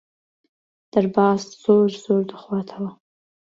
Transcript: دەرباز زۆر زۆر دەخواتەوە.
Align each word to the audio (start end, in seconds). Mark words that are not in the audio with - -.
دەرباز 0.95 1.41
زۆر 1.65 1.89
زۆر 2.05 2.21
دەخواتەوە. 2.33 2.91